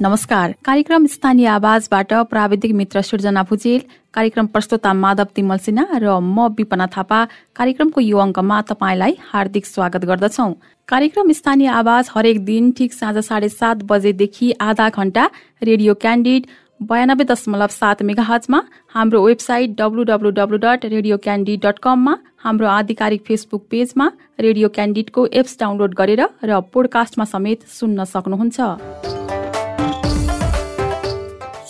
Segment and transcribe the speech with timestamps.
[0.00, 3.80] नमस्कार। कार्यक्रम स्थानीय आवाजबाट प्राविधिक मित्र सृजना भुजेल
[4.14, 7.18] कार्यक्रम प्रस्तुता माधव तिमल सिन्हा र म विपना थापा।
[7.56, 10.46] कार्यक्रमको यो अङ्कमा तपाईँलाई हार्दिक स्वागत गर्दछौ।
[10.88, 15.24] कार्यक्रम स्थानीय आवाज हरेक दिन ठिक साँझ साढे सात बजेदेखि आधा घण्टा
[15.62, 16.46] रेडियो क्यान्डिड
[16.80, 18.62] बयानब्बे दशमलव सात मेगाहजमा
[18.94, 24.10] हाम्रो website W W W dot Radio Candid dot कममा हाम्रो आधिकारिक फेसबुक पेजमा
[24.40, 29.27] रेडियो क्यान्डिडको एप्स डाउनलोड गरेर र पोडकास्टमा समेत सुन्न सक्नुहुन्छ।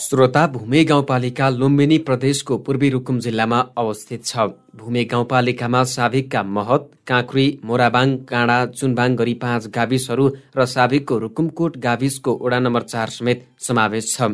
[0.09, 7.47] श्रोता भूमे गाउँपालिका लुम्बिनी प्रदेशको पूर्वी रुकुम जिल्लामा अवस्थित छ। भूमे गाउँपालिकामा साभिकका महत काँक्री
[7.65, 14.15] मोराबाङ काँडा चुनबाङ गरी पाँच गाविसहरू र साभिकको रुकुमकोट गाविसको ओडा नम्बर चार समेत समावेश
[14.17, 14.33] छ।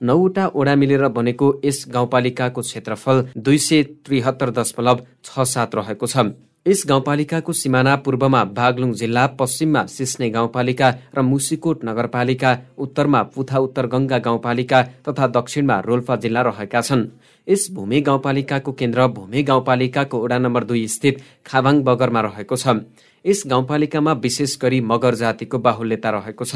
[0.00, 6.26] नौवटा ओडा मिलेर बनेको यस गाउँपालिकाको क्षेत्रफल दुई सय त्रिहत्तर दशमलव छ सात रहेको छ।
[6.66, 13.86] यस गाउँपालिकाको सिमाना पूर्वमा बागलुङ जिल्ला पश्चिममा सिस्ने गाउँपालिका र मुसिकोट नगरपालिका उत्तरमा पुथा उत्तर
[13.86, 17.02] गङ्गा गाउँपालिका तथा दक्षिणमा रोल्पा जिल्ला रहेका छन्।
[17.48, 22.78] यस भूमि गाउँपालिकाको केन्द्र भूमि गाउँपालिकाको वडा नम्बर दुई स्थित खाभाङ बगरमा रहेको छ।
[23.24, 26.54] यस गाउँपालिकामा विशेष गरी मगर जातिको बाहुल्यता रहेको छ।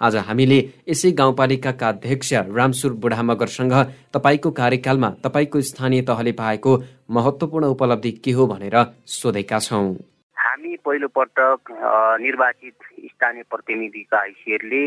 [0.00, 0.56] आज हामीले
[0.88, 3.72] यसै गाउँपालिकाका अध्यक्ष रामसुर बुढा मगरसँग
[4.14, 6.72] तपाईँको कार्यकालमा तपाईँको स्थानीय तहले पाएको
[7.16, 8.76] महत्वपूर्ण उपलब्धि के हो भनेर
[9.08, 9.94] सोधेका छौँ।
[10.36, 11.72] हामी पहिलो पटक
[12.20, 12.74] निर्वाचित
[13.06, 14.82] स्थानीय प्रतिनिधिका हैसियतले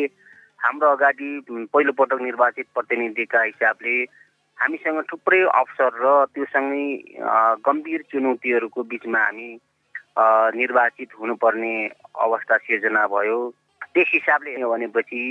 [0.60, 3.96] हाम्रो अगाडि पहिलो पटक निर्वाचित प्रतिनिधिका हिसाबले
[4.58, 6.86] हामीसँग थुप्रै अवसर र त्योसँगै
[7.66, 9.50] गम्भीर चुनौतीहरूको बिचमा हामी
[10.54, 11.74] निर्वाचित हुनुपर्ने
[12.20, 13.40] अवस्था सिर्जना भयो।
[13.94, 15.22] त्यस हिसाबले भनेपछि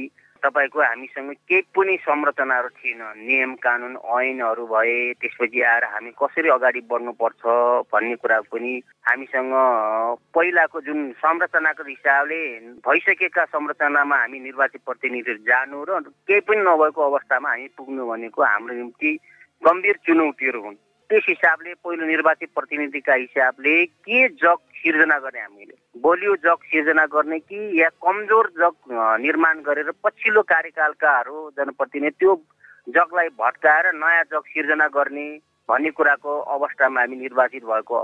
[0.42, 6.80] तपाईँको हामीसँग केही पनि संरचनाहरू थिएन। नियम कानुन ऐनहरू भए त्यसपछि आएर हामी कसरी अगाडि
[6.86, 7.42] बढ्नुपर्छ
[7.90, 8.72] भन्ने कुरा पनि
[9.08, 9.52] हामीसँग
[10.34, 12.42] पहिलाको जुन संरचनाको हिसाबले
[12.86, 18.74] भइसकेका संरचनामा हामी निर्वाचित प्रतिनिधिहरू जानु र केही पनि नभएको अवस्थामा हामी पुग्नु भनेको हाम्रो
[18.74, 19.10] निम्ति
[19.62, 20.78] गम्भीर चुनौतीहरू हुन्।
[21.10, 23.74] त्यस हिसाबले पहिलो निर्वाचित प्रतिनिधिका हिसाबले
[24.04, 25.74] के जग सिर्जना गर्ने हामीले?
[26.04, 28.74] बलियो जग सिर्जना गर्ने कि या कमजोर जग
[29.24, 32.34] निर्माण गरेर पछिल्लो कार्यकालकाहरू जनप्रतिनिधि त्यो
[32.92, 35.26] जगलाई भट्काएर नयाँ जग सिर्जना गर्ने
[35.68, 37.98] भन्ने कुराको अवस्थामा हामी निर्वाचित भएको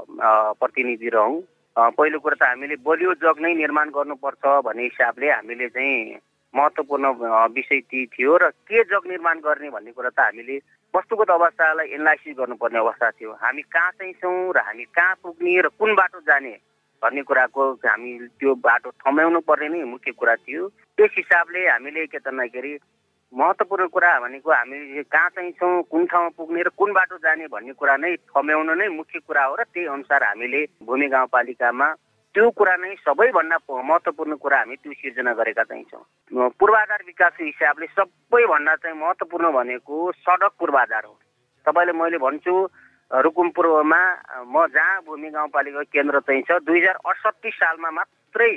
[0.60, 1.40] प्रतिनिधि रहौँ।
[1.76, 6.16] पहिलो कुरा त हामीले बलियो जग नै निर्माण गर्नुपर्छ भन्ने हिसाबले हामीले चाहिँ
[6.54, 7.04] महत्त्वपूर्ण
[7.52, 10.58] विषय ती थियो र के जग निर्माण गर्ने भन्ने कुरा त हामीले
[10.96, 15.68] वस्तुगत अवस्थालाई एनालाइसिस गर्नुपर्ने अवस्था थियो। हामी कहाँ चाहिँ छौँ र हामी कहाँ पुग्ने र
[15.74, 16.54] कुन बाटो जाने
[17.02, 22.18] भन्ने कुराको हामी त्यो बाटो थम्याउनु पर्ने नै मुख्य कुरा थियो। त्यस हिसाबले हामीले के
[22.18, 22.78] त भन्दाखेरि
[23.32, 27.72] महत्त्वपूर्ण कुरा भनेको हामी कहाँ चाहिँ छौँ कुन ठाउँमा पुग्ने र कुन बाटो जाने भन्ने
[27.74, 31.88] कुरा नै थम्याउनु नै मुख्य कुरा हो र त्यही अनुसार हामीले भूमि गाउँपालिकामा
[32.34, 37.86] त्यो कुरा नै सबैभन्दा महत्त्वपूर्ण कुरा हामी त्यो सिर्जना गरेका चाहिँ छौँ। पूर्वाधार विकासको हिसाबले
[37.94, 41.14] सबैभन्दा चाहिँ महत्त्वपूर्ण भनेको सडक पूर्वाधार हो।
[41.66, 42.54] तपाईँले मैले भन्छु
[43.10, 44.00] रुकुम पूर्वमा
[44.50, 48.50] म जहाँ भूमि गाउँपालिका केन्द्र चाहिँ छ दुई हजार अडसट्ठी सालमा मात्रै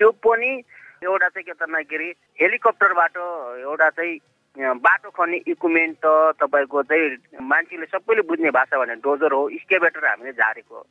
[0.00, 0.50] त्यो पनि
[1.06, 2.08] एउटा चाहिँ के भन्दाखेरि
[2.42, 3.16] हेलिकप्टरबाट
[3.62, 4.18] एउटा चाहिँ
[4.82, 6.06] बाटो खन्ने इक्विपमेन्ट त
[6.42, 10.86] तपाईँको चाहिँ मान्छेले सबैले बुझ्ने भाषा भने डोजर हो स्केबेटर हामीले झारेको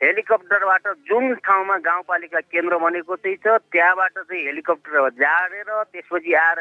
[0.00, 6.60] हेलिकप्टरबाट जुन ठाउँमा गाउँपालिका केन्द्र बनेको चाहिँ छ त्यहाँबाट चाहिँ हेलिकप्टर झारेर त्यसपछि आएर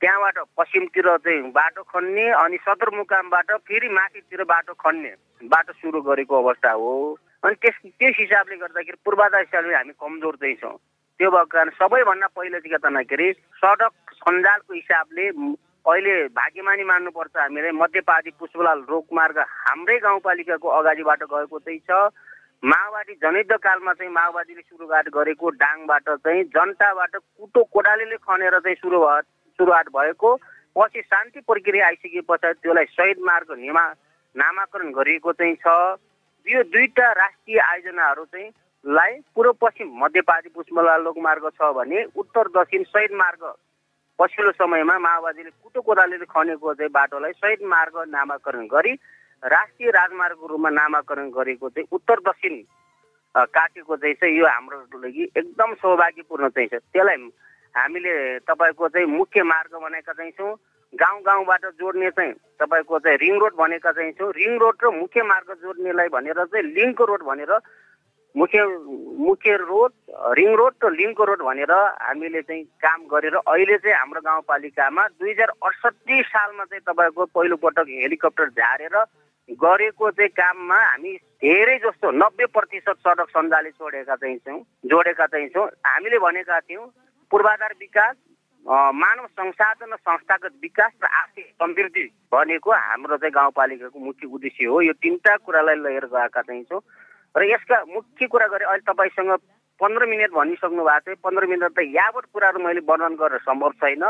[0.00, 5.14] त्यहाँबाट पश्चिमतिर चाहिँ बाटो खन्ने अनि सदरमुकामबाट फेरि माथितिर बाटो खन्ने
[5.48, 6.92] बाटो सुरु गरेको अवस्था हो।
[7.44, 10.76] अनि त्यस त्यस हिसाबले गर्दाखेरि पूर्वाधार हिसाबले हामी कमजोर चाहिँ छौँ।
[11.20, 13.32] त्यो भएको कारण सबैभन्दा पहिला चाहिँ के भन्दाखेरि
[13.62, 13.92] सडक
[14.22, 22.10] सञ्जालको हिसाबले अहिले भाग्यमानी मान्नुपर्छ हामीले मध्यपादी पुष्पलाल रोगमार्ग हाम्रै गाउँपालिकाको अगाडिबाट गएको चाहिँ छ।
[22.62, 28.98] माओवादी जनयुद्ध कालमा चाहिँ माओवादीले सुरुवात गरेको डाङबाट चाहिँ जनताबाट कुटो कोडालीले खनेर चाहिँ सुरु
[28.98, 29.20] भयो
[29.58, 30.34] सुरुवात भएको।
[30.76, 33.84] पछि शान्ति प्रक्रिया आइसके पछाडि त्यसलाई शहीद मार्ग निमा
[34.34, 35.66] नामाकरण गरिएको चाहिँ छ।
[36.46, 38.50] यो दुईवटा राष्ट्रिय आयोजनाहरू चाहिँ
[38.84, 43.42] लाई पूर्व पश्चिम मध्यपादी पुष्पलाल लोकमार्ग छ भने उत्तर दक्षिण शहीद मार्ग।
[44.18, 48.98] पछिल्लो समयमा माओवादीले कुटो कोदालीले खनेको चाहिँ बाटोलाई शहीद मार्ग नामाकरण गरी
[49.42, 52.54] राष्ट्रिय राजमार्गको रूपमा नामाकरण गरेको चाहिँ उत्तर दक्षिण
[53.34, 57.16] काटेको चाहिँ यो हाम्रो लागि एकदम सौभाग्यपूर्ण चाहिँ छ। त्यसलाई
[57.74, 60.54] हामीले तपाईँको चाहिँ मुख्य मार्ग भनेका चाहिँ छौँ
[60.92, 65.22] गाउँ गाउँबाट जोड्ने चाहिँ तपाईँको चाहिँ रिङ रोड भनेका चाहिँ छौँ। रिङ रोड र मुख्य
[65.22, 67.52] मार्ग जोड्नेलाई भनेर चाहिँ लिङ्क रोड भनेर
[68.34, 68.64] मुख्य
[69.18, 69.92] मुख्य रोड
[70.34, 75.30] रिङ रोड र लिङ्क रोड भनेर हामीले चाहिँ काम गरेर अहिले चाहिँ हाम्रो गाउँपालिकामा दुई
[75.30, 78.96] हजार अडसट्ठी सालमा चाहिँ तपाईँको पहिलोपटक हेलिकप्टर झारेर
[79.48, 85.48] गरेको चाहिँ काममा हामी धेरै जस्तो नब्बे प्रतिशत सडक सञ्जालले छोडेका चाहिँ छौँ जोडेका चाहिँ
[85.48, 86.86] छौँ। हामीले भनेका थियौँ
[87.30, 88.16] पूर्वाधार विकास
[88.66, 94.92] मानव संसाधन संस्थागत विकास र आर्थिक समृद्धि भनेको हाम्रो चाहिँ गाउँपालिकाको मुख्य उद्देश्य हो। यो
[95.00, 96.80] तिनवटा कुरालाई लिएर गएका चाहिँ छौँ।
[97.34, 99.32] र यसका मुख्य कुरा गरे अहिले तपाईँसँग
[99.80, 104.04] पन्ध्र मिनट भनिसक्नु भएको थियो। पन्ध्र मिनट त यावत कुराहरू मैले वर्णन गरेर सम्भव छैन।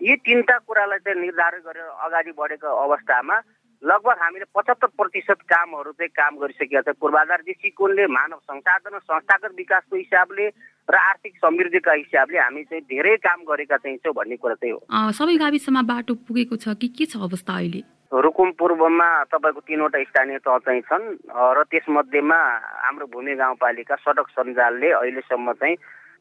[0.00, 3.36] यी तिनवटा कुरालाई चाहिँ निर्धारण गरेर अगाडि बढेको अवस्थामा
[3.82, 9.96] लगभग हामीले पचहत्तर प्रतिशत कामहरू चाहिँ काम गरिसकेका छ। पूर्वाधार दृष्टिकोणले मानव संसाधन संस्थागत विकासको
[9.96, 10.46] हिसाबले
[10.86, 15.10] र आर्थिक समृद्धिका हिसाबले हामी चाहिँ धेरै काम गरेका चाहिँ छौँ भन्ने कुरा चाहिँ हो।
[15.18, 17.82] सबै गाविसमा बाटो पुगेको छ कि के छ अवस्था अहिले?
[18.12, 22.38] रुकुम पूर्वमा तपाईँको तिनवटा स्थानीय तह चाहिँ छन् र त्यसमध्येमा
[22.86, 25.76] हाम्रो भूमि गाउँपालिका सडक सञ्जालले अहिलेसम्म चाहिँ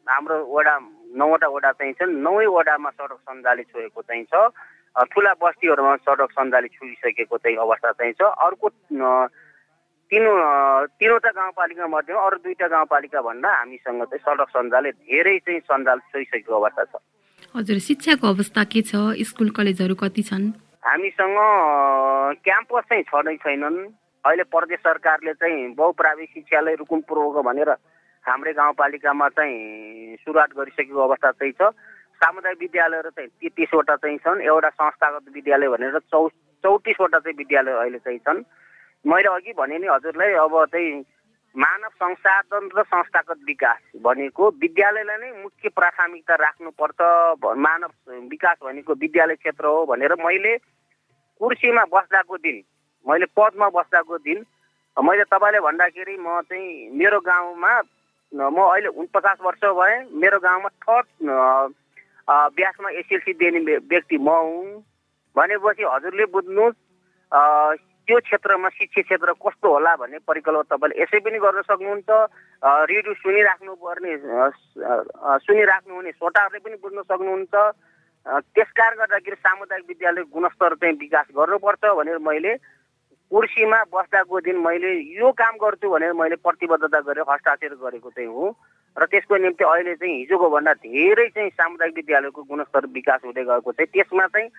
[0.10, 0.76] हाम्रो वडा
[1.14, 4.50] नौवटा वडा चाहिँ छन्। नौै वडामा सडक सञ्जालले छोएको चाहिँ छ।
[4.96, 8.68] ठुला बस्तीहरूमा सडक सञ्जाली छुइसकेको चाहिँ अवस्था चाहिँ छ। अर्को
[10.12, 10.26] तिन
[11.00, 16.52] तिनवटा गाउँपालिका मध्येमा अरू दुईवटा गाउँपालिका भन्दा हामीसँग चाहिँ सडक सञ्जालले धेरै चाहिँ सञ्जाल छोइसकेको
[16.60, 16.96] अवस्था छ।
[17.56, 18.96] हजुर शिक्षाको अवस्था के छ?
[19.32, 20.52] स्कुल कलेजहरू कति छन्?
[20.84, 21.38] हामीसँग
[22.44, 23.80] क्याम्पस चाहिँ छँदै छैनन्।
[24.24, 27.70] अहिले प्रदेश सरकारले चाहिँ बहुप्राविक शिक्षालय रुकुम पूर्वको भनेर
[28.26, 31.72] हाम्रै गाउँपालिकामा चाहिँ सुरुवात गरिसकेको अवस्था चाहिँ छ।
[32.22, 36.28] सामुदायिक विद्यालयहरू चाहिँ तेत्तिसवटा चाहिँ छन्। एउटा संस्थागत विद्यालय भनेर चौ
[36.64, 38.44] चौतिसवटा चाहिँ विद्यालय अहिले चाहिँ छन्।
[39.06, 41.04] मैले अघि भने नि हजुरलाई अब चाहिँ
[41.56, 47.00] मानव संसाधन र संस्थागत विकास भनेको विद्यालयलाई नै मुख्य प्राथमिकता राख्नुपर्छ
[47.58, 47.92] मानव
[48.30, 50.58] विकास भनेको विद्यालय क्षेत्र हो भनेर मैले
[51.42, 52.62] कुर्सीमा बस्दाको दिन
[53.06, 54.46] मैले पदमा बस्दाको दिन
[54.98, 57.74] मैले तपाईँले भन्दाखेरि म चाहिँ मेरो गाउँमा
[58.32, 61.74] म अहिले उनपचास वर्ष भएँ मेरो गाउँमा थर्ड
[62.30, 64.84] ब्यासमा एसएलसी दिने व्यक्ति म हुँ।
[65.36, 66.78] भनेपछि हजुरले बुझ्नुहोस्
[68.08, 72.10] त्यो क्षेत्रमा शिक्षा क्षेत्र कस्तो होला भन्ने परिकल्पना तपाईँले यसै पनि गर्न सक्नुहुन्छ।
[72.92, 74.12] रेडियो सुनिराख्नु पर्ने
[75.46, 77.56] सुनिराख्नु हुने श्रोताहरूले पनि बुझ्न सक्नुहुन्छ।
[78.52, 82.54] त्यस कारण गर्दाखेरि सामुदायिक विद्यालय गुणस्तर चाहिँ विकास गर्नुपर्छ भनेर मैले
[83.32, 88.52] कुर्सीमा बस्दाको दिन मैले यो काम गर्छु भनेर मैले प्रतिबद्धता गरेर हस्ताक्षर गरेको चाहिँ हुँ।
[89.00, 93.72] र त्यसको निम्ति अहिले चाहिँ हिजोको भन्दा धेरै चाहिँ सामुदायिक विद्यालयको गुणस्तर विकास हुँदै गएको
[93.72, 94.50] चाहिँ त्यसमा चाहिँ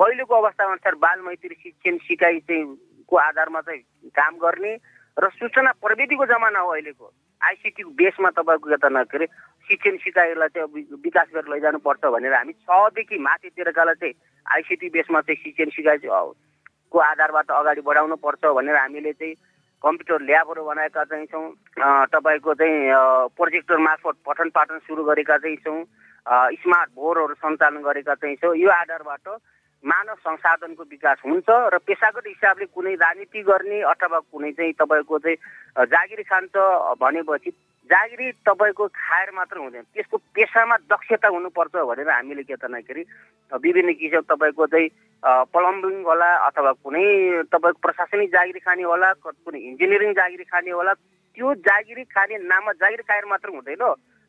[0.00, 2.76] अहिलेको अवस्था अनुसार बाल मैत्री शिक्षण सिकाइ चाहिँ
[3.08, 3.80] को आधारमा चाहिँ
[4.12, 4.76] काम गर्ने
[5.18, 7.12] र सूचना प्रविधिको जमाना हो अहिलेको।
[7.42, 9.26] आइसिटीको बेसमा तपाईँको यता के अरे
[9.68, 14.14] शिक्षण सिकाइलाई चाहिँ विकास गरेर लैजानुपर्छ भनेर हामी छदेखि माथितिरकालाई चाहिँ
[14.46, 15.98] आइसिटी बेसमा चाहिँ शिक्षण सिकाइ
[16.92, 19.34] को आधारबाट अगाडि बढाउनु पर्छ भनेर हामीले चाहिँ
[19.82, 21.46] कम्प्युटर ल्याबहरू बनाएका चाहिँ छौँ।
[22.10, 22.78] तपाईँको चाहिँ
[23.36, 25.84] प्रोजेक्टर मार्फत पठन पाठन सुरु गरेका चाहिँ छौँ।
[26.58, 29.28] स्मार्ट बोर्डहरू सञ्चालन गरेका चाहिँ छौँ। यो आधारबाट
[29.84, 35.86] मानव संसाधनको विकास हुन्छ र पेसागत हिसाबले कुनै राजनीति गर्ने अथवा कुनै चाहिँ तपाईँको चाहिँ
[35.86, 36.54] जागिरी खान्छ
[36.98, 37.50] भनेपछि
[37.88, 42.64] जागिरी तपाईँको खाएर मात्र हुँदैन। त्यसको पेसामा दक्षता हुनुपर्छ भनेर हामीले के त
[43.64, 44.88] विभिन्न किसिम तपाईँको चाहिँ
[45.22, 47.04] प्लम्बिङ होला अथवा कुनै
[47.48, 53.02] तपाईँको प्रशासनिक जागिरी खाने होला कुनै इन्जिनियरिङ जागिरी खाने होला त्यो जागिरी खाने नाममा जागिरी
[53.08, 53.84] खाएर मात्र हुँदैन।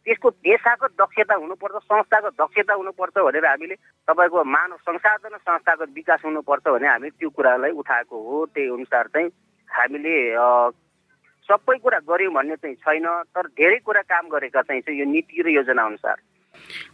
[0.08, 3.76] त्यसको पेसागत दक्षता हुनुपर्छ संस्थागत दक्षता हुनुपर्छ भनेर हामीले
[4.08, 9.30] तपाईँको मानव संसाधन संस्थागत विकास हुनुपर्छ भने हामी त्यो कुरालाई उठाएको हो। त्यही अनुसार चाहिँ
[9.70, 10.16] हामीले
[11.50, 15.50] सबै कुरा गऱ्यौँ भन्ने चाहिँ छैन तर धेरै कुरा काम गरेका चाहिँ यो नीति र
[15.50, 16.18] योजना अनुसार।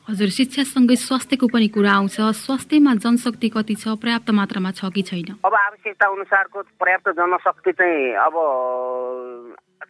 [0.08, 5.30] हजुर शिक्षासँगै स्वास्थ्यको पनि कुरा आउँछ। स्वास्थ्यमा जनशक्ति कति छ पर्याप्त मात्रामा छ कि छैन?
[5.44, 8.36] अब आवश्यकता अनुसारको पर्याप्त जनशक्ति चाहिँ अब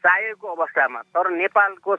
[0.05, 1.91] चाहिएको अवस्थामा तर नेपालको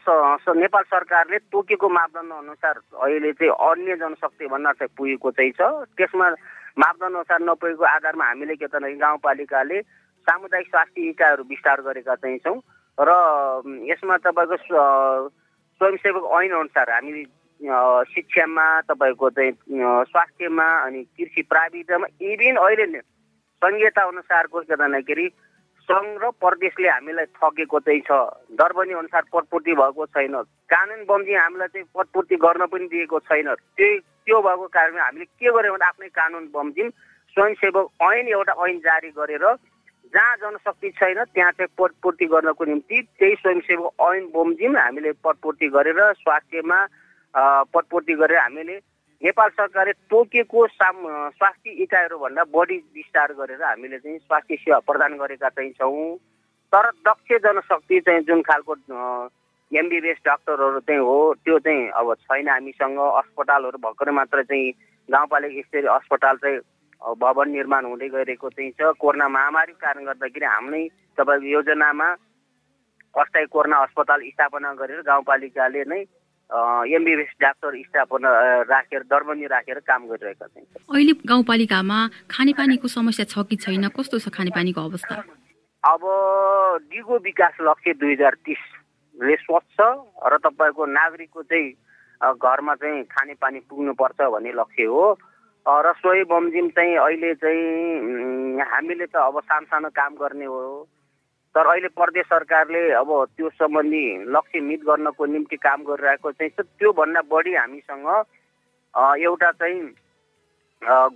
[0.57, 5.61] नेपाल सरकारले तोकेको मापदण्ड अनुसार अहिले चाहिँ अन्य जनशक्ति भन्न चाहिँ पुगेको चाहिँ छ।
[5.95, 6.27] त्यसमा
[6.79, 9.79] मापदण्ड अनुसार नपुगेको आधारमा हामीले के त गाउँपालिकाले
[10.27, 12.61] सामुदायिक स्वास्थ्य इकाइहरू विस्तार गरेका चाहिँ छौँ
[12.99, 13.11] र
[13.87, 14.57] यसमा तपाईँको
[15.81, 17.25] स्वयंसेवक ऐन अनुसार हामी
[18.13, 19.53] शिक्षामा तपाईँको चाहिँ
[20.11, 23.01] स्वास्थ्यमा अनि कृषि प्राविधिकमा इभिन अहिले
[23.63, 25.29] संहिता अनुसारको के भन्दाखेरि
[25.89, 28.13] सङ्घ र प्रदेशले हामीलाई थकेको चाहिँ छ।
[28.59, 30.35] दरबनी अनुसार पटपूर्ति भएको छैन।
[30.67, 35.51] कानुन बमोजिम हामीलाई चाहिँ पटपूर्ति गर्न पनि दिएको छैन। त्यही त्यो भएको कारणले हामीले के
[35.55, 36.89] गर्यौँ भने आफ्नै कानुन बमोजिम
[37.37, 39.45] स्वयंसेवक ऐन एउटा ऐन जारी गरेर
[40.15, 46.01] जहाँ जनशक्ति छैन त्यहाँ चाहिँ पटपूर्ति गर्नको निम्ति त्यही स्वयंसेवक ऐन बमोजिम हामीले पटपूर्ति गरेर
[46.15, 46.79] स्वास्थ्यमा
[47.75, 48.77] पटपूर्ति गरेर हामीले
[49.23, 50.97] नेपाल सरकारले तोकेको साम
[51.33, 56.17] स्वास्थ्य इकाइहरूभन्दा बढी विस्तार गरेर हामीले चाहिँ स्वास्थ्य सेवा प्रदान गरेका चाहिँ छौँ।
[56.73, 58.75] तर दक्ष जनशक्ति चाहिँ जुन खालको
[59.73, 64.73] एमबिबिएस डाक्टरहरू चाहिँ हो त्यो चाहिँ अब छैन हामीसँग। अस्पतालहरू भर्खरै मात्र चाहिँ
[65.09, 66.59] गाउँपालिका स्तरीय अस्पताल चाहिँ
[67.07, 70.83] भवन निर्माण हुँदै गइरहेको चाहिँ छ। कोरोना महामारीको कारण गर्दाखेरि हाम्रै
[71.19, 72.09] तपाईँको योजनामा
[73.15, 76.01] अस्थायी कोरोना अस्पताल स्थापना गरेर गाउँपालिकाले नै
[76.51, 78.11] एमबिबिएस डाक्टर स्टाफ
[78.71, 81.99] राखेर दरबन्दी राखेर काम गरिरहेका छन्। अहिले गाउँपालिकामा
[82.31, 83.89] खानेपानीको समस्या छ कि छैन?
[83.95, 85.15] कस्तो छ खानेपानीको अवस्था?
[85.87, 86.03] अब
[86.91, 91.71] दिगो विकास लक्ष्य दुई हजार तिसले स्वच्छ र तपाईँको नागरिकको चाहिँ
[92.21, 95.07] घरमा चाहिँ खानेपानी पुग्नुपर्छ भन्ने लक्ष्य हो।
[95.67, 100.87] र सोही बमजिम चाहिँ अहिले चाहिँ हामीले त अब सानो सानो काम गर्ने हो।
[101.55, 107.21] तर अहिले प्रदेश सरकारले अब त्यो सम्बन्धी लक्ष्य मित गर्नको निम्ति काम गरिरहेको चाहिँ त्योभन्दा
[107.27, 108.07] बढी हामीसँग
[109.27, 109.83] एउटा चाहिँ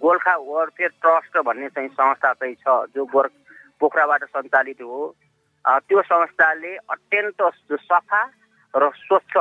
[0.03, 3.31] गोर्खा वेलफेयर ट्रस्ट भन्ने चाहिँ संस्था चाहिँ छ जो गोर्
[3.81, 5.15] पोखराबाट सञ्चालित हो।
[5.65, 7.41] त्यो संस्थाले अत्यन्त
[7.71, 8.23] सफा
[8.75, 9.35] र स्वच्छ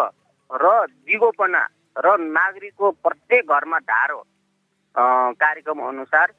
[0.51, 1.63] र दिगोपना
[1.97, 4.21] र नागरिकको प्रत्येक घरमा धारो
[4.95, 6.31] कार्यक्रम अनुसार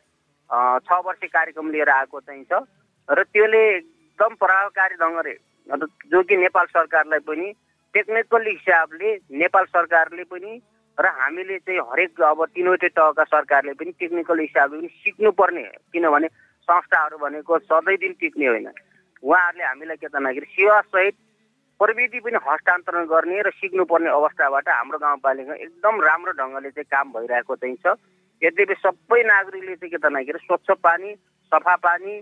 [0.82, 2.62] छ वर्ष कार्यक्रम लिएर आएको चाहिँ छ।
[3.08, 5.34] र त्यसले एकदम प्रभावकारी ढङ्गले
[6.10, 7.52] जो कि नेपाल सरकारलाई पनि
[7.94, 10.60] टेक्निकल हिसाबले नेपाल सरकारले पनि
[10.98, 16.28] र हामीले चाहिँ हरेक अब तिनवटै तहका सरकारले पनि टेक्निकल हिसाबले पनि सिक्नुपर्ने किनभने
[16.68, 18.68] संस्थाहरू भनेको सधैँ दिन टिक्ने होइन।
[19.22, 21.14] उहाँहरूले हामीलाई के त भन्दाखेरि सेवासहित
[21.80, 27.56] प्रविधि पनि हस्तान्तरण गर्ने र सिक्नुपर्ने अवस्थाबाट हाम्रो गाउँपालिका एकदम राम्रो ढङ्गले चाहिँ काम भइरहेको
[27.56, 27.96] चाहिँ छ।
[28.42, 31.14] यद्यपि सबै नागरिकले चाहिँ के त भन्दाखेरि स्वच्छ पानी
[31.52, 32.14] सफा पानी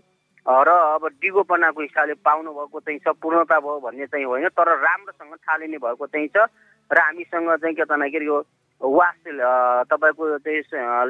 [0.46, 5.34] र अब डिगोपनाको हिसाबले पाउनु भएको चाहिँ छ पूर्णता भयो भन्ने चाहिँ होइन तर राम्रोसँग
[5.38, 6.48] थालिने भएको चाहिँ छ
[6.90, 8.38] र हामीसँग चाहिँ के त यो
[8.80, 9.16] वास
[9.86, 10.62] तपाईँको चाहिँ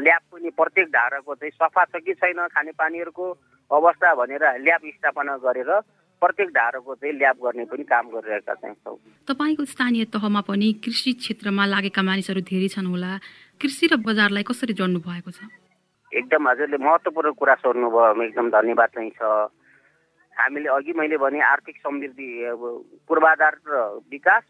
[0.03, 3.27] ल्याब पनि प्रत्येक धाराको चाहिँ सफा छ कि छैन खानेपानीहरूको
[3.71, 5.71] अवस्था भनेर ल्याब स्थापना गरेर
[6.19, 8.97] प्रत्येक धाराको चाहिँ ल्याब गर्ने पनि काम गरिरहेका चाहिँ छौँ।
[9.29, 13.13] तपाईँको स्थानीय तहमा पनि कृषि क्षेत्रमा लागेका मानिसहरू धेरै छन् होला।
[13.63, 15.47] कृषि र बजारलाई कसरी जोड्नु भएको छ?
[16.13, 19.23] एकदम हजुरले महत्त्वपूर्ण कुरा सोध्नुभयो एकदम धन्यवाद चाहिँ छ।
[20.37, 22.29] हामीले अघि मैले भने आर्थिक समृद्धि
[23.07, 23.75] पूर्वाधार र
[24.07, 24.45] विकास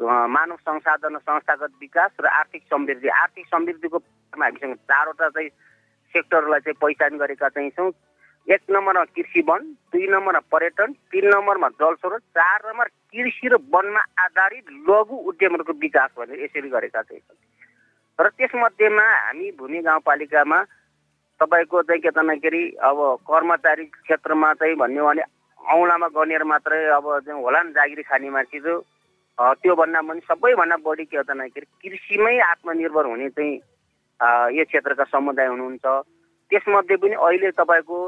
[0.00, 3.98] मानव संसाधन संस्थागत विकास र आर्थिक समृद्धि। आर्थिक समृद्धिको
[4.32, 5.48] हामीसँग चारवटा चाहिँ
[6.14, 7.90] सेक्टरलाई चाहिँ पहिचान गरेका चाहिँ छौँ।
[8.48, 14.00] एक नम्बरमा कृषि वन दुई नम्बरमा पर्यटन तिन नम्बरमा जलस्रोत चार नम्बर कृषि र वनमा
[14.18, 17.22] आधारित लघु उद्यमहरूको विकास भनेर यसरी गरेका छन्
[18.18, 20.58] र त्यसमध्येमा हामी भूमि गाउँपालिकामा
[21.40, 25.22] तपाईँको चाहिँ के भन्दाखेरि अब कर्मचारी क्षेत्रमा चाहिँ भन्यो भने
[25.60, 28.74] औँलामा गनेर मात्रै अब होला नि जागिरी खाने मान्छे जो
[29.38, 33.54] त्योभन्दा पनि सबैभन्दा बढी के भन्दाखेरि कृषिमै आत्मनिर्भर हुने चाहिँ
[34.58, 35.86] यो क्षेत्रका समुदाय हुनुहुन्छ।
[36.50, 37.98] त्यसमध्ये पनि अहिले तपाईँको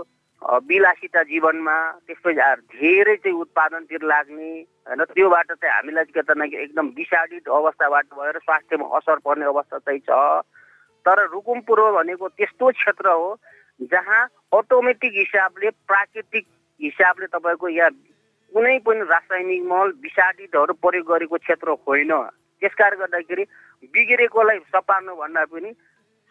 [0.45, 4.51] विलासिता जीवनमा त्यसपछि धेरै चाहिँ उत्पादनतिर लाग्ने
[4.87, 5.05] होइन?
[5.17, 10.45] त्योबाट चाहिँ हामीलाई के भन्दाखेरि एकदम विषादित अवस्थाबाट भएर स्वास्थ्यमा असर पर्ने अवस्था चाहिँ छ।
[11.07, 13.29] तर रुकुम पूर्व भनेको त्यस्तो क्षेत्र हो
[13.81, 14.23] जहाँ
[14.53, 16.47] अटोमेटिक हिसाबले प्राकृतिक
[16.81, 17.91] हिसाबले तपाईँको यहाँ
[18.53, 22.13] कुनै पनि रासायनिक मल विषादितहरू प्रयोग गरेको क्षेत्र होइन।
[22.61, 23.45] त्यस कारणले गर्दाखेरि
[23.95, 25.73] बिग्रेकोलाई सपार्नु भन्दा पनि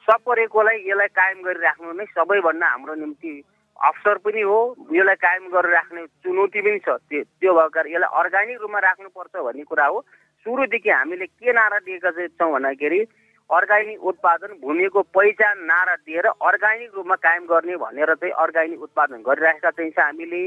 [0.07, 3.33] सपरेकोलाई यसलाई कायम गरिराख्नु नै सबैभन्दा हाम्रो निम्ति
[3.81, 4.59] अवसर पनि हो।
[4.93, 9.35] यसलाई कायम गरेर राख्ने चुनौती पनि छ। त्यो त्यो भएको कारण यसलाई अर्ग्यानिक रूपमा राख्नुपर्छ
[9.35, 9.99] भन्ने कुरा हो।
[10.45, 12.99] सुरुदेखि हामीले के नारा दिएका छौँ भन्दाखेरि
[13.49, 19.69] अर्ग्यानिक उत्पादन भूमिको पहिचान नारा दिएर अर्ग्यानिक रूपमा कायम गर्ने भनेर चाहिँ अर्ग्यानिक उत्पादन गरिरहेका
[19.69, 20.43] चाहिँ हामीले।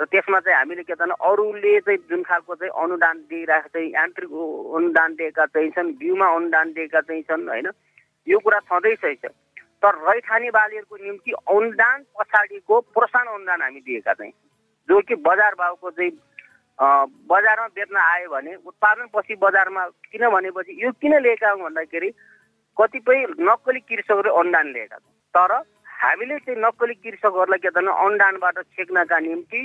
[0.00, 4.30] र त्यसमा चाहिँ हामीले के भन्छ अरूले चाहिँ जुन खालको चाहिँ अनुदान दिइरहेको चाहिँ यान्त्रिक
[4.74, 7.68] अनुदान दिएका चाहिँ छन् बिउमा अनुदान दिएका चाहिँ छन् होइन?
[8.26, 9.04] यो कुरा छँदैछ
[9.82, 14.32] तर रैथाने बालीहरूको निम्ति अनुदान पछाडिको प्रोत्साहन अनुदान हामी दिएका चाहिँ
[14.88, 16.12] जो कि बजार भाउको चाहिँ
[17.28, 22.10] बजारमा बेच्न आयो भने उत्पादन पछि बजारमा किन भनेपछि यो किन लिएका हौँ भन्दाखेरि
[22.76, 25.52] कतिपय नक्कली कृषकहरूले अनुदान लिएका छन्। तर
[26.02, 29.60] हामीले चाहिँ नक्कली कृषकहरूलाई के भन्छ अनुदानबाट छेक्नका निम्ति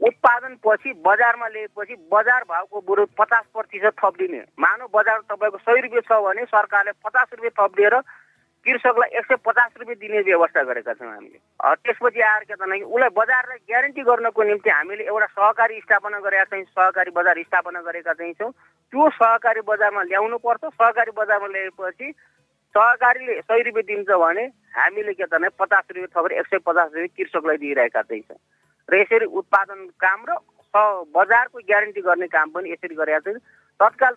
[0.00, 6.06] उत्पादन पछि बजारमा ल्याएपछि बजार भाउको बरु पचास प्रतिशत थपिदिने। मानव बजार तपाईँको सय रुपियाँ
[6.08, 7.94] छ भने सरकारले पचास रुपियाँ थपिदिएर
[8.68, 11.38] कृषकलाई एक सय पचास रुपियाँ दिने व्यवस्था गरेका छौँ हामीले।
[11.88, 16.64] त्यसपछि आएर के भन्दाखेरि उसलाई बजारलाई ग्यारेन्टी गर्नको निम्ति हामीले एउटा सहकारी स्थापना गरेका छौँ
[16.76, 18.52] सहकारी बजार स्थापना गरेका चाहिँ छौँ।
[18.92, 22.12] त्यो सहकारी बजारमा ल्याउनु पर्छ सहकारी बजारमा ल्याएपछि
[22.74, 24.44] सहकारीले सय रुपियाँ दिन्छ भने
[24.76, 28.36] हामीले के भन्दा पचास रुपियाँ थपेर एक सय पचास रुपियाँ कृषकलाई दिइरहेका चाहिँ छ।
[28.88, 30.36] र यसरी उत्पादन काम र
[31.16, 33.40] बजारको ग्यारेन्टी गर्ने काम पनि यसरी गरेका छन्
[33.80, 34.14] तत्काल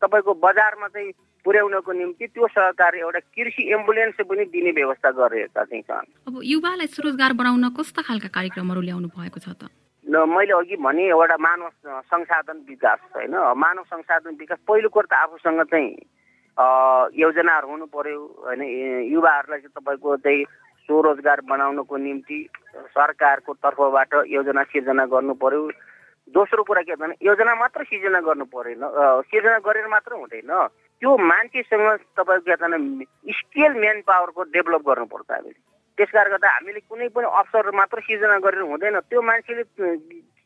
[0.00, 1.12] तपाईँको बजारमा चाहिँ
[1.44, 6.86] पुर्याउनको निम्ति त्यो सहकारी एउटा कृषि एम्बुलेन्स पनि दिने व्यवस्था गरिरहेका चाहिँ छन् अब युवालाई
[6.86, 9.68] स्वरोजगार बनाउन कस्ता खालका कार्यक्रमहरू ल्याउनु भएको छ त?
[10.04, 11.68] मैले अघि भने एउटा मानव
[12.12, 13.34] संसाधन विकास होइन?
[13.56, 15.90] मानव संसाधन विकास पहिलो कुरो त आफूसँग चाहिँ
[17.16, 18.62] योजनाहरू हुनु पर्यो होइन
[19.12, 20.44] युवाहरूलाई चाहिँ तपाईँको चाहिँ
[20.88, 22.38] स्वरोजगार बनाउनको निम्ति
[22.96, 25.62] सरकारको तर्फबाट योजना सिर्जना गर्नु पर्यो
[26.34, 28.82] दोस्रो कुरा के भन्दा योजना मात्र सिर्जना गर्नु परेन
[29.30, 30.50] सिर्जना गरेर मात्र हुँदैन।
[31.00, 32.56] त्यो मान्छेसँग तपाईँको
[33.26, 35.58] के स्किल म्यान पावरको डेभलप गर्नुपर्छ हामीले।
[35.98, 39.62] त्यस कारणले गर्दा हामीले कुनै पनि अवसर मात्र सिर्जना गरेर हुँदैन। त्यो मान्छेले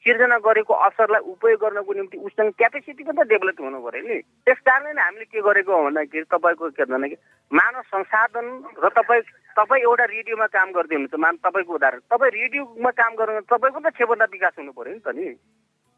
[0.04, 4.58] सिर्जना गरेको अवसरलाई उपयोग गर्नको निम्ति उसँग क्यापेसिटी पनि त डेभलप हुनु पऱ्यो नि। त्यस
[4.62, 7.18] कारणले नै हामीले के गरेको हो भन्दाखेरि तपाईँको के भन्दाखेरि
[7.50, 8.46] मानव संसाधन
[8.78, 9.22] र तपाईँ
[9.58, 13.88] तपाईँ एउटा रेडियोमा काम गर्दै हुनुहुन्छ। मान तपाईँको उदाहरण तपाईँ रेडियोमा काम गर्नु तपाईँको त
[13.94, 15.26] क्षमता विकास हुनु पऱ्यो नि त नि।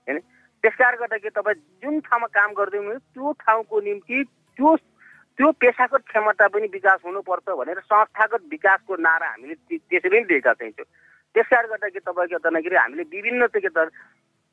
[0.08, 0.18] होइन?
[0.64, 4.18] त्यस कारणले गर्दाखेरि तपाईँ जुन ठाउँमा काम गर्दै हुनुहुन्छ त्यो ठाउँको निम्ति
[4.58, 4.76] त्यो
[5.38, 10.88] त्यो पेसागत क्षमता पनि विकास हुनुपर्छ भनेर संस्थागत विकासको नारा हामीले त्यसरी नै दिएका चाहिन्छौँ
[11.34, 13.90] त्यस कारणले गर्दाखेरि तपाईँको भन्दाखेरि हामीले विभिन्न चाहिँ के त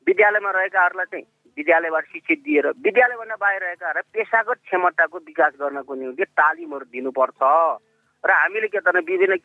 [0.06, 6.84] विद्यालयमा रहेकाहरूलाई चाहिँ विद्यालयबाट शिक्षित दिएर विद्यालयभन्दा बाहिर रहेकाहरूलाई पेसागत क्षमताको विकास गर्नको निम्ति तालिमहरू
[6.92, 7.40] दिनुपर्छ।
[8.24, 9.36] र हामीले के त विभिन्न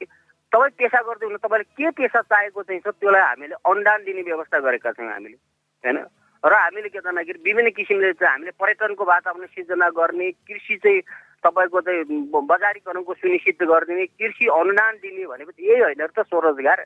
[0.51, 4.59] तपाईँ पेसा गर्दै हुनु तपाईँले के पेसा चाहेको चाहिँ छ त्यसलाई हामीले अनुदान दिने व्यवस्था
[4.59, 5.37] गरेका छौँ हामीले
[5.83, 5.97] होइन?
[6.43, 11.01] र हामीले के भन्दाखेरि विभिन्न किसिमले चाहिँ हामीले पर्यटनको वातावरण सिर्जना गर्ने कृषि चाहिँ
[11.43, 16.79] तपाईँको चाहिँ बजारीकरणको सुनिश्चित गरिदिने कृषि अनुदान दिने भनेपछि यही होइन त स्वरोजगार।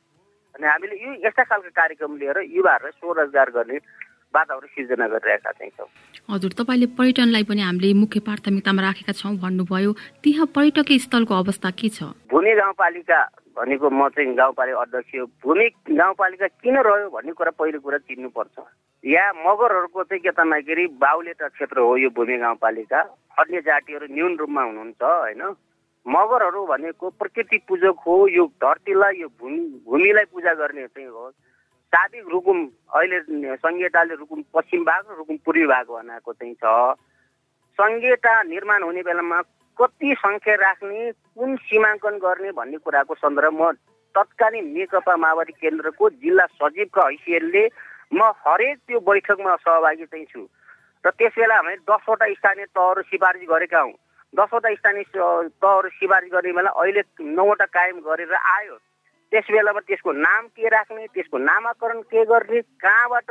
[0.55, 3.77] अनि हामीले यो यस्ता खालको कार्यक्रम लिएर युवाहरूलाई स्वरोजगार गर्ने
[4.33, 5.87] वातावरण सिर्जना गरिरहेका छौँ
[6.29, 9.91] हजुर तपाईँले पर्यटनलाई पनि हामीले मुख्य प्राथमिकतामा राखेका छौँ भन्नुभयो।
[10.23, 12.09] त्यहाँ पर्यटकीय स्थलको अवस्था के छ?
[12.29, 13.19] भूमि गाउँपालिका
[13.57, 15.11] भनेको म चाहिँ गाउँपालिका अध्यक्ष
[15.45, 18.57] भूमि गाउँपालिका किन रह्यो भन्ने कुरा पहिलो कुरा चिन्नुपर्छ।
[19.03, 22.99] या मगरहरूको चाहिँ के भन्दाखेरि बाहुलेटा क्षेत्र हो यो भूमि गाउँपालिका।
[23.39, 25.43] अन्य जातिहरू न्यून रूपमा हुनुहुन्छ होइन?
[26.05, 31.29] मगरहरू भनेको प्रकृति पूजक हो यो धरतीलाई यो भूमि भूमिलाई पूजा गर्ने चाहिँ हो।
[31.93, 32.59] साबिक रुकुम
[32.95, 33.19] अहिले
[33.59, 36.95] सङ्घीयताले रुकुम पश्चिम भाग र रुकुम पूर्वी भाग बनाएको चाहिँ छ।
[37.79, 39.41] सङ्घीयता निर्माण हुने बेलामा
[39.77, 43.71] कति सङ्ख्या राख्ने कुन सीमाङ्कन गर्ने भन्ने कुराको सन्दर्भ म
[44.15, 47.63] तत्कालीन नेकपा माओवादी केन्द्रको जिल्ला सचिवको हैसियतले
[48.13, 50.41] म हरेक त्यो बैठकमा सहभागी चाहिँ छु।
[51.03, 53.93] र त्यस बेला हामीले दसवटा स्थानीय तहहरू सिफारिस गरेका हौँ।
[54.33, 57.01] दसवटा स्थानीय तहहरू सिफारिस गर्ने बेला अहिले
[57.33, 58.75] नौवटा कायम गरेर आयो।
[59.31, 63.29] त्यस बेलामा त्यसको नाम के राख्ने त्यसको नामाकरण के गर्ने कहाँबाट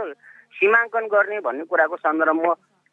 [0.59, 2.53] सीमाङ्कन गर्ने भन्ने कुराको सन्दर्भमा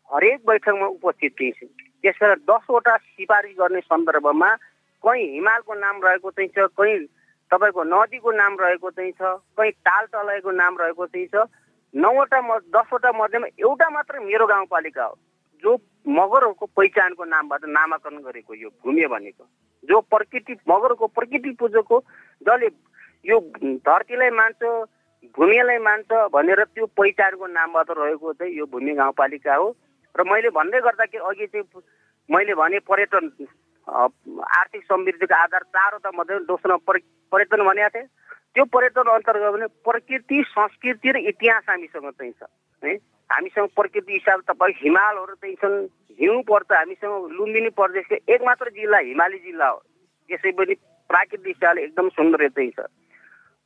[0.10, 1.68] हरेक बैठकमा उपस्थित थिएँ।
[2.06, 4.50] त्यस बेला दसवटा सिफारिस गर्ने सन्दर्भमा
[5.04, 7.00] कहीँ हिमालको नाम रहेको चाहिँ छ कहीँ
[7.52, 9.22] तपाईँको नदीको नाम रहेको चाहिँ छ
[9.58, 11.50] कहीँ ताल तलाईको नाम रहेको चाहिँ छ
[11.94, 15.16] नौवटा म दसवटा मध्येमा एउटा मात्र मेरो गाउँपालिका हो।
[15.64, 15.76] जो
[16.08, 19.44] मगरहरूको पहिचानको नामबाट नामाकरण गरेको यो भूमि भनेको
[19.84, 21.92] जो प्रकृति मगरको प्रकृति पूजक
[22.42, 22.68] जसले
[23.26, 23.40] यो
[23.84, 24.62] धरतीलाई मान्छ
[25.36, 29.68] भूमिलाई मान्छ भनेर त्यो पहिचानको नामबाट रहेको चाहिँ यो भूमि गाउँपालिका हो।
[30.16, 31.82] र मैले भन्दै गर्दाखेरि अघि चाहिँ
[32.30, 33.30] मैले भने पर्यटन
[33.88, 38.08] आर्थिक समृद्धिको आधार चारवटा मध्ये दोस्रो पर्यटन भनेको थिएँ।
[38.56, 42.44] त्यो पर्यटन अन्तर्गत भने प्रकृति संस्कृति र इतिहास हामीसँग चाहिँ छ
[42.84, 42.96] है?
[43.30, 45.78] हामीसँग प्रकृति हिसाब तपाईँ हिमालहरू चाहिँ छन्
[46.20, 49.82] हिउँ पर्छ हामीसँग लुम्बिनी प्रदेशको एक मात्र जिल्ला हिमाली जिल्ला हो।
[50.30, 50.74] यसै पनि
[51.10, 52.90] प्राकृतिक हिसाबले एकदम सुन्दर चाहिँ छ।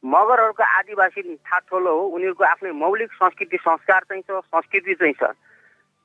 [0.03, 5.31] मगरहरूको आदिवासी ठाठोलो हो उनीहरूको आफ्नै मौलिक संस्कृति संस्कार चाहिँ छ संस्कृति चाहिँ छ।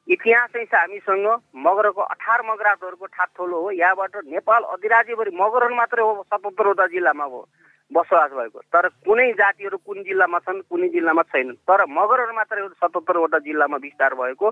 [0.09, 1.27] इतिहास चाहिँ छ हामीसँग
[1.67, 7.49] मगरको अठार मगराटहरूको ठाठोलो हो यहाँबाट नेपाल अधिराज्यभरि मगरहरू मात्रै हो सतहत्तरवटा जिल्लामा हो।
[7.90, 13.38] बसोबास भएको। तर कुनै जातिहरू कुन जिल्लामा छन् कुनै जिल्लामा छैनन्। तर मगरहरू मात्रै सतहत्तरवटा
[13.48, 14.46] जिल्लामा विस्तार भएको।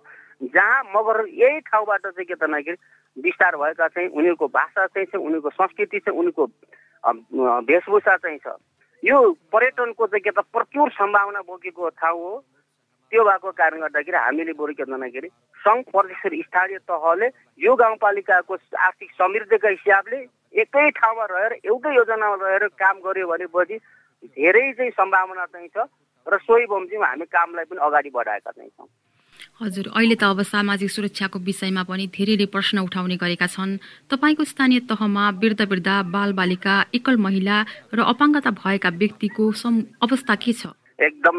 [0.56, 2.76] जहाँ मगर यही ठाउँबाट चाहिँ के त भन्दाखेरि
[3.16, 6.44] विस्तार भएका चाहिँ उनीहरूको भाषा चाहिँ छ उनीहरूको संस्कृति चाहिँ उनीहरूको
[7.68, 8.56] वेशभूषा चाहिँ छ।
[9.04, 9.16] यो
[9.52, 12.44] पर्यटनको चाहिँ के त प्रचुर सम्भावना बोकेको ठाउँ हो।
[13.12, 15.28] त्यो भएको कारणले गर्दाखेरि हामीले बरु के भन्दाखेरि
[15.62, 17.26] सङ्घ प्रदेश स्थानीय तहले
[17.60, 20.18] यो गाउँपालिकाको आर्थिक समृद्धिका हिसाबले
[20.56, 23.76] एकै ठाउँमा रहेर एउटै योजनामा रहेर काम गऱ्यो भनेपछि
[24.36, 25.88] धेरै चाहिँ सम्भावना चाहिँ छ
[26.26, 28.88] र सोही बमोजिम हामी कामलाई पनि अगाडि बढाएका चाहिँ छौँ।
[29.60, 33.78] हजुर अहिले त अब सामाजिक सुरक्षाको विषयमा पनि धेरैले प्रश्न उठाउने गरेका छन्।
[34.10, 37.56] तपाईँको स्थानीय तहमा वृद्ध वृद्ध बालबालिका एकल महिला
[37.94, 39.44] र अपाङ्गता भएका व्यक्तिको
[40.04, 40.72] अवस्था के छ?
[40.98, 41.36] एकदम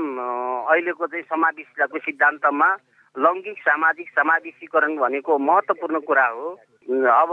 [0.69, 2.69] अहिलेको चाहिँ समावेशको सिद्धान्तमा
[3.15, 6.47] लैङ्गिक सामाजिक समावेशीकरण भनेको महत्त्वपूर्ण कुरा हो।
[6.87, 7.31] अब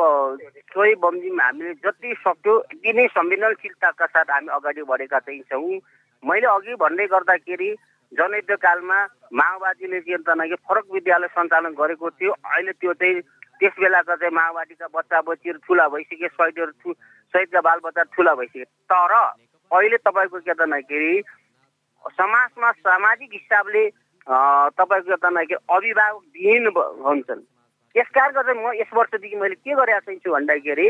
[0.75, 5.79] सोही बमजिम हामीले जति सक्यो यति नै संवेदनशीलताका साथ हामी अगाडि बढेका चाहिँ छौँ।
[6.23, 7.71] मैले अघि भन्दै गर्दाखेरि
[8.13, 8.99] जनयुद्धकालमा
[9.33, 13.21] माओवादीले भन्दाखेरि फरक विद्यालय सञ्चालन गरेको थियो। अहिले त्यो चाहिँ
[13.63, 16.93] त्यस बेलाका चाहिँ माओवादीका बच्चा बच्चीहरू ठुला भइसके शहीदहरू ठु
[17.35, 21.23] शहीदका बालबच्चा ठुला भइसके। तर अहिले तपाईँको के भन्दाखेरि
[22.19, 23.89] समाजमा सामाजिक हिसाबले
[24.27, 26.67] तपाईँको के भन्दाखेरि अभिभावकविहीन
[27.07, 27.43] हुन्छन्
[27.97, 30.89] यस कारणले गर्दा म यस वर्षदेखि मैले के गरेका छु भन्दाखेरि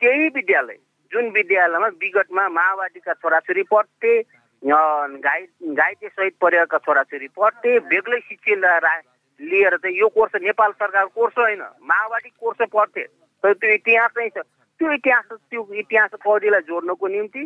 [0.00, 0.78] त्यही विद्यालय
[1.12, 4.12] जुन विद्यालयमा विगतमा माओवादीका छोराछोरी पढ्थे
[4.62, 5.42] घाइ
[5.74, 8.94] घाइते सहित परिवारका छोराछोरी प्रत्येक बेग्लै शिक्षा
[9.40, 13.04] लिएर चाहिँ यो कोर्स नेपाल सरकारको कोर्स होइन माओवादी कोर्स पढ्थे।
[13.44, 14.38] तर त्यो इतिहास नै छ
[14.80, 17.42] त्यो इतिहास त्यो इतिहास पौडीलाई जोड्नको निम्ति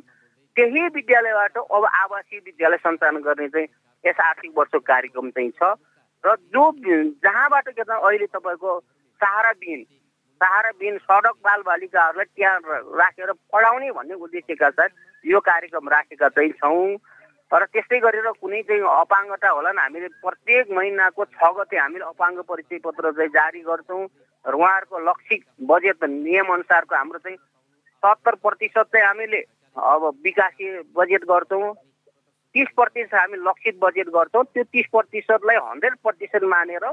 [0.56, 3.68] त्यही विद्यालयबाट अब आवासीय विद्यालय सञ्चालन गर्ने चाहिँ
[4.04, 5.74] यस आर्थिक वर्षको कार्यक्रम चाहिँ छ।
[6.24, 6.70] र जो
[7.24, 8.78] जहाँबाट के त अहिले तपाईँको
[9.20, 9.82] सहारा बिन
[10.40, 12.58] सहारा बिन सडक बाल बालिकाहरूलाई त्यहाँ
[12.98, 14.90] राखेर पढाउने भन्ने उद्देश्यका साथ
[15.24, 16.96] यो कार्यक्रम राखेका चाहिँ छौँ
[17.52, 22.38] तर त्यस्तै गरेर कुनै चाहिँ अपाङ्गता होला नि हामीले प्रत्येक महिनाको छ गते हामीले अपाङ्ग
[22.44, 24.04] परिचय पत्र चाहिँ जारी गर्छौँ
[24.44, 27.38] र उहाँहरूको लक्षित बजेट नियमअनुसारको हाम्रो चाहिँ
[28.02, 29.40] सत्तर प्रतिशत चाहिँ हामीले
[29.76, 31.74] अब विकासीय बजेट गर्छौँ।
[32.54, 36.84] तिस प्रतिशत हामी लक्षित बजेट गर्छौँ। त्यो तिस प्रतिशतलाई हन्ड्रेड प्रतिशत मानेर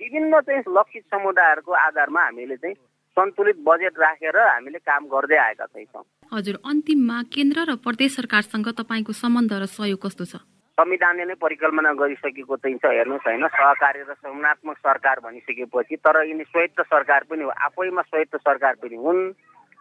[0.00, 2.74] विभिन्न चाहिँ लक्षित समुदायहरूको आधारमा हामीले चाहिँ
[3.16, 8.68] सन्तुलित बजेट राखेर हामीले काम गर्दै आएका चाहिँ छौँ हजुर अन्तिममा केन्द्र र प्रदेश सरकारसँग
[8.78, 10.36] तपाईँको सम्बन्ध र सहयोग कस्तो छ?
[10.78, 16.44] संविधानले नै परिकल्पना गरिसकेको चाहिँ छ हेर्नुहोस् होइन। सहकारी र संगठनात्मक सरकार भनिसकेपछि तर यिनी
[16.44, 19.32] स्वायत्त सरकार पनि हो आफैमा स्वायत्त सरकार पनि हुन्।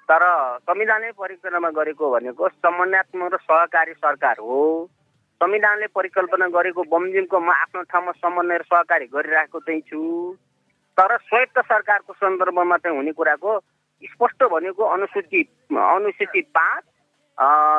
[0.10, 0.24] तर
[0.66, 4.90] संविधानले परिकल्पना गरेको भनेको समन्वयात्मक र सहकारी सरकार हो।
[5.38, 10.02] संविधानले परिकल्पना गरेको बमोजिमको म आफ्नो ठाउँमा समन्वय र सहकारी गरिरहेको चाहिँ छु।
[10.98, 13.52] तर स्वायत्त सरकारको सन्दर्भमा चाहिँ हुने कुराको
[14.04, 16.84] स्पष्ट भनेको अनुसूचित अनुसूचित पाँच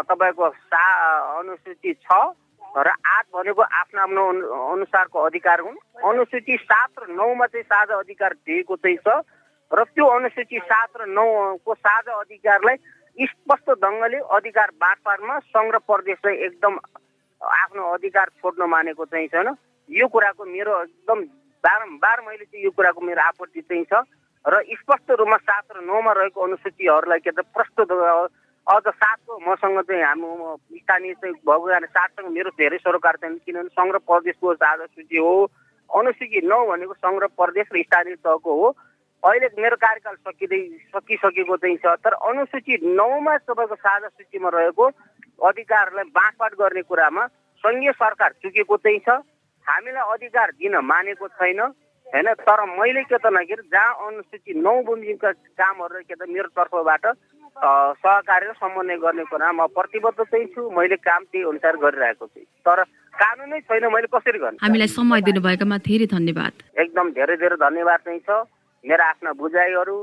[0.06, 0.84] तपाईँको सा
[1.38, 2.14] अनुसूचित छ
[2.78, 4.22] र आठ भनेको आफ्नो आफ्नो
[4.70, 9.18] अनुसारको अधिकार हुन्। अनुसूची सात र नौमा चाहिँ साझा अधिकार दिएको चाहिँ छ
[9.70, 12.76] र त्यो अनुसूची सात र नौको साझा अधिकारलाई
[13.18, 16.78] स्पष्ट ढङ्गले अधिकार बाँडफाँडमा सङ्घ र प्रदेश चाहिँ एकदम
[17.40, 19.55] आफ्नो अधिकार छोड्न मानेको चाहिँ छैन
[19.90, 21.22] यो कुराको मेरो एकदम
[21.64, 24.03] बारम्बार मैले चाहिँ यो कुराको मेरो आपत्ति चाहिँ छ
[24.44, 27.90] र स्पष्ट रूपमा सात र नौमा रहेको अनुसूचीहरूलाई के त प्रस्तुत
[28.66, 33.72] अझ सातको मसँग चाहिँ हाम्रो स्थानीय चाहिँ भएको कारण सातसँग मेरो धेरै सरोकार छैन किनभने
[33.72, 35.33] सङ्घ र प्रदेशको साझा सूची हो।
[35.90, 38.68] अनुसूची नौ भनेको सङ्घ र प्रदेश र स्थानीय तहको हो।
[39.22, 40.61] अहिले मेरो कार्यकाल सकिँदै
[40.94, 44.85] सकिसकेको चाहिँ छ तर अनुसूची नौमा तपाईँको साझा सूचीमा रहेको
[45.38, 47.27] अधिकारलाई बाँडफाँड गर्ने कुरामा
[47.64, 49.09] सङ्घीय सरकार चुकेको चाहिँ छ।
[49.66, 52.29] हामीलाई अधिकार दिन मानेको छैन होइन?
[52.40, 57.05] तर मैले के त नखेर जहाँ अनुसूची नौ बुन्जीका कामहरू के त मेरो तर्फबाट
[57.59, 62.40] सहकारी र समन्वय गर्ने कुरा म प्रतिबद्ध चाहिँ छु। मैले काम त्यही अनुसार गरिरहेको छु।
[62.64, 62.83] तर
[63.14, 64.59] कानुनै छैन मैले कसरी गर्नु?
[64.62, 68.31] हामीलाई समय दिनुभएकोमा धेरै धन्यवाद। एकदम धेरै धेरै धन्यवाद चाहिँ छ।
[68.85, 69.96] मेरा आफ्ना बुझाइहरू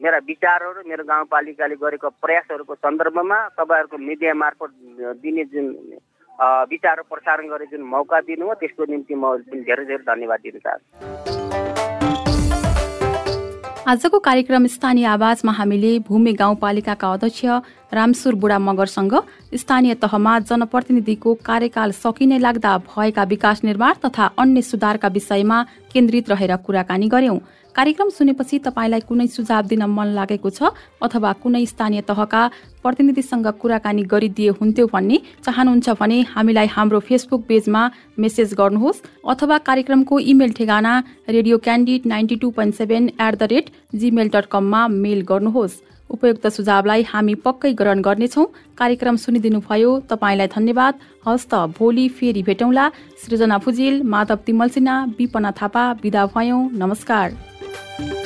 [0.00, 4.70] मेरा विचारहरू मेरो गाउँपालिकाले गरेको प्रयासहरूको सन्दर्भमा तपाईँहरूको मिडिया मार्फत
[5.22, 5.66] दिने जुन
[6.70, 9.24] विचार प्रसारण गर्ने जुन मौका दिनुभयो त्यसको निम्ति म
[9.66, 10.96] धेरै धेरै धन्यवाद दिन चाहन्छु।
[13.88, 17.44] आजको कार्यक्रम स्थानीय आवाजमा हामीले भूमि गाउँपालिकाका अध्यक्ष
[17.90, 19.14] रामसुर बुढा मगरसँग
[19.56, 25.58] स्थानीय तहमा जनप्रतिनिधिको कार्यकाल सकिने लाग्दा भएका विकास निर्माण तथा अन्य सुधारका विषयमा
[25.92, 27.38] केन्द्रित रहेर कुराकानी गर्यौं।
[27.78, 32.40] कार्यक्रम सुनेपछि तपाईँलाई कुनै सुझाव दिन मन लागेको छ अथवा कुनै स्थानीय तहका
[32.82, 37.82] प्रतिनिधिसँग कुराकानी गरिदिए हुन्थ्यो भन्ने चाहनुहुन्छ भने हामीलाई हाम्रो फेसबुक पेजमा
[38.18, 40.94] मेसेज गर्नुहोस् अथवा कार्यक्रमको इमेल ठेगाना
[41.28, 45.78] radio candid ninety two point seven at the rate Gmail dot कममा मेल गर्नुहोस्।
[46.10, 48.44] उपयुक्त सुझावलाई हामी पक्कै ग्रहण गर्नेछौ।
[48.78, 50.94] कार्यक्रम सुनिदिनुभयो तपाईँलाई धन्यवाद।
[51.26, 52.88] हस्त भोलि फेरि भेटौँला।
[53.22, 57.36] सृजना फुजिल माधव तिमल सिन्हा विपना थापा विदा भयौं। नमस्कार।
[57.78, 58.17] thank you